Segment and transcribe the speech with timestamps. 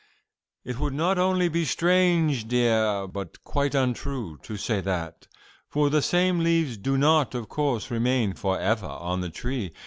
[0.65, 5.27] "It would not only be strange, dear, but quite untrue, to say that;
[5.69, 9.71] for the same leaves do not, of course, remain for ever on the tree.